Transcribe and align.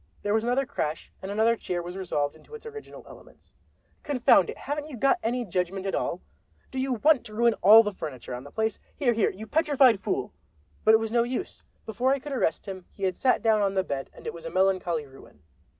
There 0.23 0.33
was 0.33 0.43
another 0.43 0.65
crash, 0.65 1.11
and 1.21 1.29
another 1.29 1.55
chair 1.55 1.79
was 1.83 1.95
resolved 1.95 2.35
into 2.35 2.55
its 2.55 2.65
original 2.65 3.05
elements. 3.07 3.53
"Confound 4.01 4.49
it, 4.49 4.57
haven't 4.57 4.87
you 4.89 4.97
got 4.97 5.19
any 5.21 5.45
judgment 5.45 5.85
at 5.85 5.93
all? 5.93 6.23
Do 6.71 6.79
you 6.79 6.93
want 6.93 7.23
to 7.23 7.35
ruin 7.35 7.53
all 7.61 7.83
the 7.83 7.93
furniture 7.93 8.33
on 8.33 8.43
the 8.43 8.49
place? 8.49 8.79
Here, 8.95 9.13
here, 9.13 9.29
you 9.29 9.45
petrified 9.45 9.99
fool—" 9.99 10.33
But 10.83 10.95
it 10.95 10.99
was 10.99 11.11
no 11.11 11.21
use. 11.21 11.63
Before 11.85 12.11
I 12.11 12.17
could 12.17 12.31
arrest 12.31 12.65
him 12.65 12.85
he 12.89 13.03
had 13.03 13.15
sat 13.15 13.43
down 13.43 13.61
on 13.61 13.75
the 13.75 13.83
bed, 13.83 14.09
and 14.11 14.25
it 14.25 14.33
was 14.33 14.43
a 14.43 14.49
melancholy 14.49 15.05
ruin. 15.05 15.43